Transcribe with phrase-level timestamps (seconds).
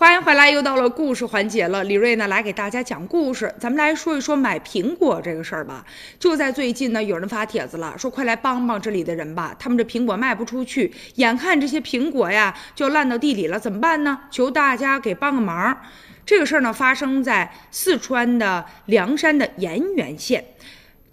[0.00, 1.82] 欢迎回来，又到了故事环节了。
[1.82, 3.52] 李瑞呢，来给大家讲故事。
[3.58, 5.84] 咱们来说一说买苹果这个事儿吧。
[6.20, 14.16] 就在最近呢，有人发帖子了，说快来帮帮这里的人吧，他们这苹果卖不出去，眼看这些苹果呀就烂到地里了，怎么办呢？
[14.30, 15.76] 求大家给帮个忙。
[16.24, 20.44] 这个事儿呢，发生在四川的凉山的盐源县。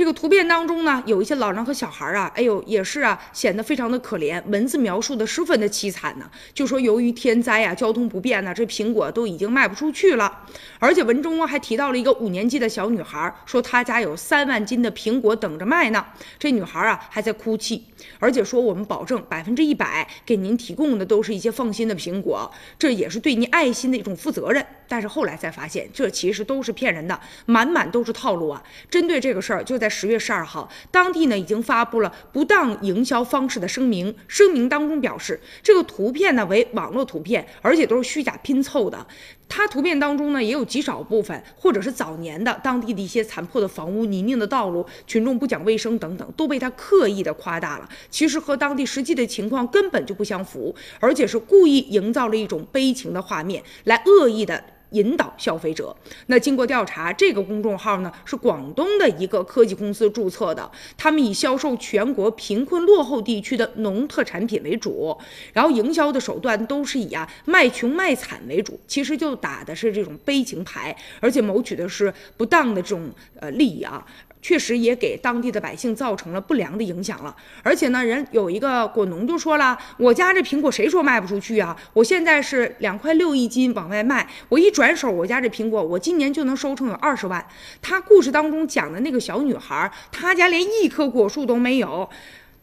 [0.00, 6.24] 这个图片当中呢，有一些老人和小孩啊，哎呦，也是啊，显得非常的可怜，文字描述的十分的凄惨呢。
[6.54, 10.46] 就说由于天灾呀，交通不便呢，这苹果都已经卖不出去了。
[10.78, 16.02] 而且文中啊还提到了一个五年级的小女孩，说她家有三万斤的苹果等着卖呢。
[16.38, 17.84] 这女孩啊还在哭泣，
[18.18, 24.64] 而且说我们保证百分之一百给您提供的都是一些放心的苹果，这也是对您爱心的一种负责任。
[24.88, 28.62] 但是后来才发现，这其实都是骗人的，满满都是套路啊。
[28.90, 29.89] 针对这个事儿，就在。
[29.90, 34.14] 十月十二号，当地呢已经发布了不当营销方式的声明。
[34.28, 39.04] 声明当中表示，这个图片呢为网络图片，而且都是虚假拼凑的。
[39.48, 47.88] 它图片当中呢也有极少部分，或者是早年的当地的一些残破的房屋、泥泞的道路、群众不讲卫生等等，都被他刻意的夸大了。
[48.08, 54.62] 其实和当地实际的情况根本就不相符，而且是故意营造了一种悲情的画面，来恶意的。
[54.90, 55.94] 引导消费者。
[56.26, 65.16] 那经过调查，这个公众号呢是广东的一个科技公司注册的，他们以销售全国贫困落后地区的农特产品为主，
[65.52, 74.04] 然后营销的手段都是以啊卖穷卖惨为主，其实就打的是这种悲情牌，而且谋取的是不当的这种呃利益啊。
[74.42, 81.76] 确实也给当地的百姓造成了不良的影响了，而且呢，人有一个果农就说了，我家这苹果谁说卖不出去啊？
[81.92, 87.46] 我现在是两块六一斤往外卖，我一转手，我家这苹果我今年就能收成有二十万。
[87.82, 92.08] 他故事当中讲的那个小女孩，她家连一棵果树都没有，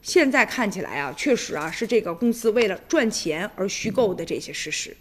[0.02, 4.98] 现在看起来啊，确实啊是这个公司为了赚钱而虚构的这些事实。